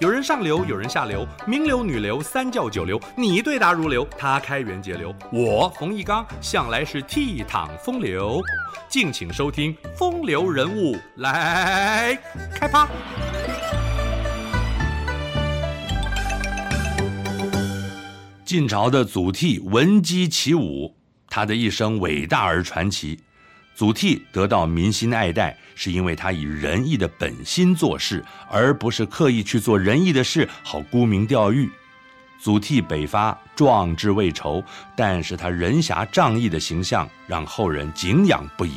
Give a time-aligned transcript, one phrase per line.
[0.00, 8.40] 有人上流，有人下流，名流、女流、三教九流，你对答如流，他开源节流，我冯一刚向来是倜傥风流。
[8.88, 12.16] 敬请收听《风流人物》来
[12.54, 12.86] 开趴。
[18.44, 20.94] 晋朝的祖逖闻鸡起舞，
[21.28, 23.18] 他的一生伟大而传奇。
[23.78, 31.70] 祖逖得到民心爱戴，是因为他以仁义的本心做事，而不是刻意去做仁义的事，好沽名钓誉。
[32.40, 34.60] 祖逖北伐，壮志未酬，
[34.96, 38.72] 但是他仁侠仗义的形象让后人敬仰不已。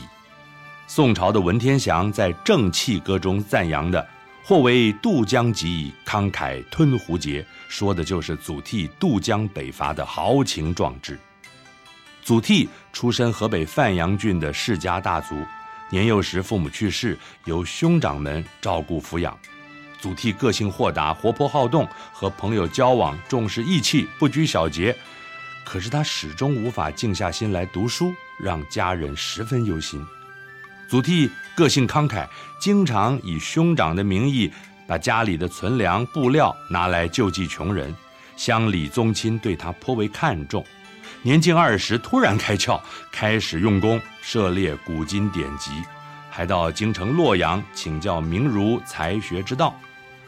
[0.85, 4.07] 宋朝的文天祥在《正气歌》中赞扬的
[4.45, 11.19] “或为渡江楫，慷慨吞壶节”，说的就是祖逖渡江北伐的豪情壮志。
[12.21, 15.43] 祖逖出身河北范阳郡的世家大族，
[15.89, 19.37] 年幼时父母去世，由兄长们照顾抚养。
[19.99, 24.95] 祖逖个性豁达、活泼好动，和朋友交往重视义气，不拘小节。
[25.63, 30.03] 可是他始终无法静下心来读书，让家人十分忧心。
[30.87, 32.27] 祖逖个性慷慨，
[32.59, 34.51] 经常以兄长的名义
[34.87, 37.95] 把家里的存粮、布料拿来救济穷人，
[38.35, 40.63] 乡里宗亲对他颇为看重。
[41.23, 42.81] 年近二十，突然开窍，
[43.11, 45.71] 开始用功，涉猎古今典籍，
[46.29, 49.79] 还到京城洛阳请教名儒才学之道，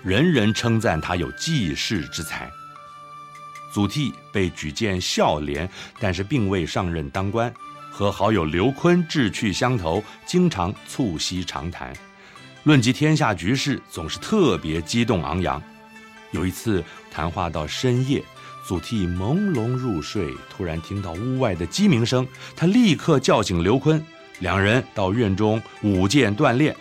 [0.03, 2.49] 人人称赞他有济世之才。
[3.71, 5.67] 祖逖被举荐孝廉，
[5.99, 7.51] 但是并未上任当官，
[7.89, 11.91] 和好友刘琨志趣相投，经常促膝长谈，
[12.65, 15.59] 论及天下局势，总是特别激动昂扬。
[16.29, 18.23] 有一次谈话到深夜。
[18.65, 22.25] 祖逖朦胧入睡，突然听到屋外的鸡鸣声，
[22.55, 24.01] 他立刻叫醒刘琨，
[24.39, 26.75] 两人到院中舞剑锻炼。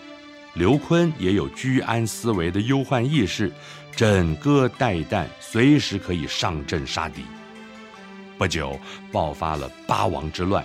[0.54, 3.50] 刘琨也有居安思危的忧患意识，
[3.96, 7.22] 枕戈待旦，随时可以上阵杀敌。
[8.38, 8.78] 不久，
[9.10, 10.64] 爆发了八王之乱，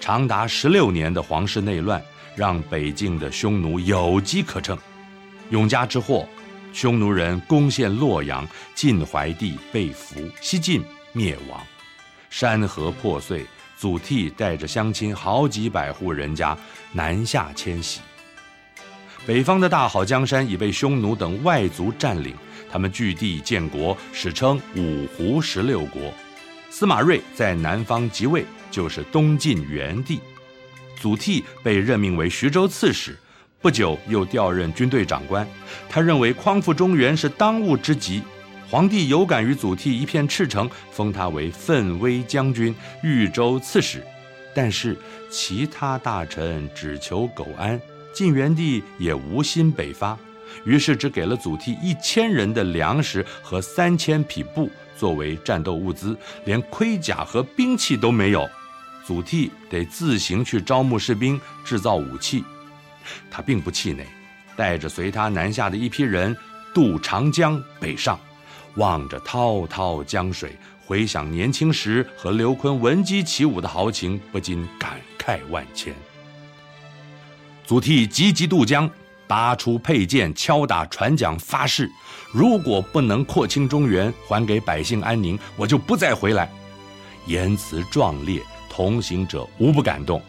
[0.00, 2.02] 长达十六年的皇室内乱，
[2.34, 4.76] 让北境的匈奴有机可乘。
[5.50, 6.26] 永嘉之祸。
[6.76, 11.58] 匈奴人攻陷洛阳，晋怀帝被俘，西晋灭亡，
[12.28, 13.46] 山河破碎。
[13.78, 16.54] 祖逖带着乡亲好几百户人家
[16.92, 18.00] 南下迁徙。
[19.26, 22.34] 北方的大好江山已被匈奴等外族占领，
[22.70, 26.12] 他们据地建国，史称五胡十六国。
[26.68, 30.20] 司马睿在南方即位，就是东晋元帝。
[31.00, 33.16] 祖逖被任命为徐州刺史。
[33.66, 35.44] 不久又调任军队长官，
[35.88, 38.22] 他认为匡复中原是当务之急。
[38.70, 42.72] 皇帝有感于祖逖一片赤诚，封他为奋威将军、
[43.02, 44.06] 豫州刺史。
[44.54, 44.96] 但是
[45.28, 47.80] 其他大臣只求苟安，
[48.14, 50.16] 晋元帝也无心北伐，
[50.64, 58.48] 于是只给了祖逖一千人的粮食和三千匹布作为战斗物资，连盔甲和兵器都没有。
[59.04, 62.44] 祖逖得自行去招募士兵，制造武器。
[63.30, 64.04] 他并不气馁，
[64.56, 66.36] 带着随他南下的一批人
[66.74, 68.18] 渡长江北上，
[68.76, 75.94] 望着滔滔江水，回想年轻时和刘琨闻鸡起舞的豪情，不禁感慨万千。
[77.64, 78.88] 祖逖急急渡江，
[79.26, 81.90] 拔出佩剑，敲打船桨，发誓：
[82.32, 86.48] 如果不能廓清中原，还给百姓安宁，我就不再回来。
[87.26, 88.40] 言辞壮烈，
[88.70, 90.22] 同行者无不感动。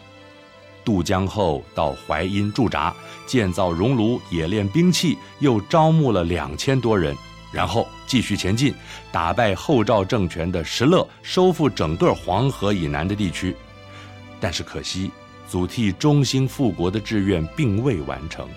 [0.88, 2.94] 渡江后到淮阴驻扎，
[3.26, 7.14] 建造熔炉，冶炼兵器，又招募了两千多人，
[7.52, 8.72] 然后继续前进，
[9.12, 13.54] 打败后赵政权的石勒，收复整个黄河以南的地区。
[14.40, 15.10] 但是可惜，
[15.46, 18.48] 祖逖忠心复国的志愿并未完成，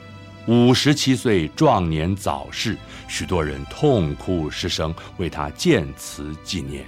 [0.48, 2.78] 五十七岁壮年早逝，
[3.10, 6.86] 许多人痛哭失声，为他建祠纪念。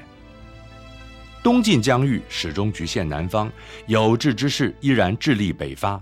[1.43, 3.51] 东晋疆域始终局限南方，
[3.85, 6.01] 有志之士依然致力北伐。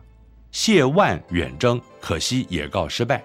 [0.51, 3.23] 谢万远征，可惜也告失败。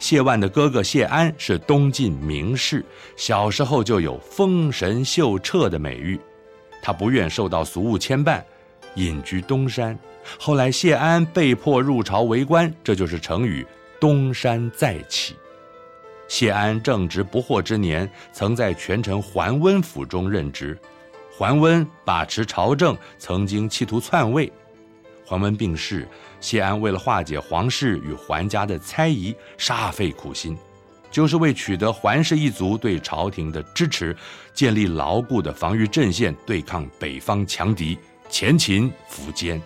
[0.00, 2.84] 谢万的哥哥谢安是东晋名士，
[3.16, 6.18] 小时候就有风神秀彻的美誉。
[6.82, 8.42] 他不愿受到俗务牵绊，
[8.96, 9.96] 隐居东山。
[10.36, 13.64] 后来谢安被迫入朝为官，这就是成语
[14.00, 15.36] “东山再起”。
[16.26, 20.76] 谢安正值不惑之年，曾在权臣桓温府中任职。
[21.36, 24.52] 桓温把持朝政，曾经企图篡位。
[25.26, 26.06] 桓温病逝，
[26.40, 30.56] 谢安为了化解皇室与桓家的猜疑，煞费苦心，
[31.10, 34.16] 就是为取得桓氏一族对朝廷的支持，
[34.52, 37.98] 建立牢固的防御阵线，对抗北方强敌
[38.30, 39.60] 前秦、苻坚。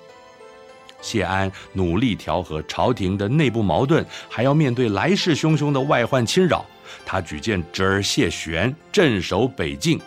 [1.03, 6.65] 谢安努力调和朝廷的内部矛盾，还要面对来势汹汹的外患侵扰，
[7.05, 10.01] 他举荐侄儿谢玄镇守北境，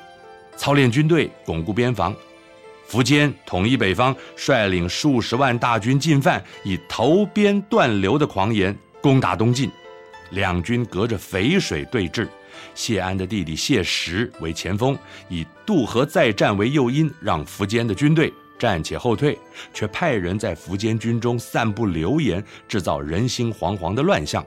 [0.61, 2.15] 操练军队，巩固边防。
[2.87, 9.71] 苻坚统一北方，率领数十万大军进犯，以投鞭断流的狂言攻打东晋。
[10.29, 12.27] 两军隔着淝水对峙，
[12.75, 14.95] 谢安的弟弟谢石为前锋，
[15.29, 19.35] 以渡河再战为诱因，让苻坚的军队暂且后退，
[19.73, 24.45] 却派人在苻坚军中散布流言，制造人心惶惶的乱象。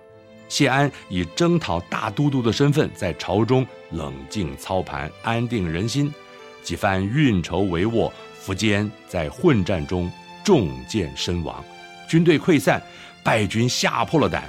[0.54, 6.14] 谢安以征讨大都督的身份，在朝中冷静操盘，安定人心。
[6.62, 8.08] 几番运筹帷幄。
[8.46, 10.08] 苻坚在混战中
[10.44, 11.64] 中箭身亡，
[12.06, 12.80] 军队溃散，
[13.24, 14.44] 败军吓破了胆，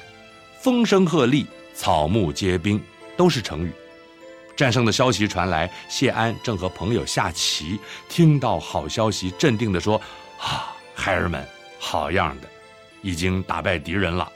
[0.59, 1.43] 风声鹤唳，
[1.73, 2.79] 草木皆兵，
[3.17, 3.71] 都是成语。
[4.55, 9.99] 战胜的消息传来，谢安正和朋友下棋，听到好消息，镇定地说
[10.39, 11.43] ：“啊，孩儿们，
[11.79, 12.47] 好样的，
[13.01, 14.31] 已经打败敌人了。”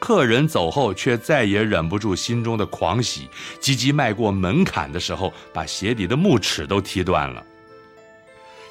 [0.00, 3.28] 客人走后，却再也忍不住心中的狂喜，
[3.60, 7.44] 急急迈过门槛的时候，把鞋底的木齿都踢断了。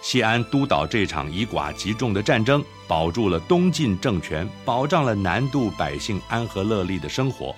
[0.01, 7.55] 谢安督导这场以寡击众的战争，保住了东晋政权，保障了南渡百姓安和乐利的生活。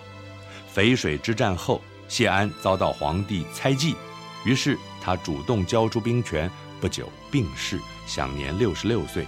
[0.75, 3.95] 淝水之战后，谢安遭到皇帝猜忌，
[4.44, 6.51] 于是他主动交出兵权，
[6.81, 9.25] 不久病逝，享年六十六岁。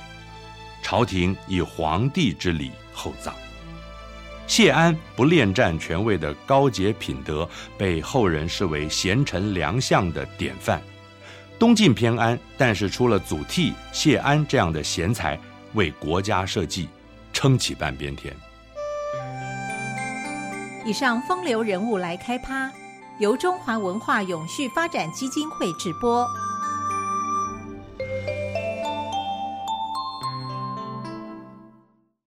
[0.82, 3.34] 朝廷以皇帝之礼厚葬。
[4.56, 10.80] 谢安不恋战权位的高洁品德，被后人视为贤臣良相的典范。
[11.58, 15.40] 东晋偏安，但是出了祖逖、谢安这样的贤才，
[15.74, 16.88] 为国家社稷，
[17.34, 18.32] 撑起半边天。
[20.86, 22.72] 以上风流人物来开趴，
[23.18, 26.28] 由中华文化永续发展基金会直播。